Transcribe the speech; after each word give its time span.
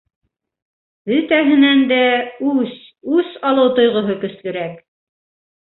-Бөтәһенән 1.11 1.83
дә 1.93 1.99
үс, 2.53 2.73
үс 3.19 3.31
алыу 3.51 3.73
тойғоһо 3.81 4.17
көслөрәк! 4.25 4.85